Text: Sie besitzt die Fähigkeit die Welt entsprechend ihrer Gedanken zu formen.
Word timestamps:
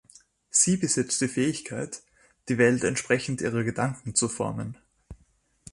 Sie 0.49 0.77
besitzt 0.77 1.21
die 1.21 1.27
Fähigkeit 1.27 2.01
die 2.49 2.57
Welt 2.57 2.83
entsprechend 2.83 3.39
ihrer 3.39 3.63
Gedanken 3.63 4.15
zu 4.15 4.27
formen. 4.29 4.75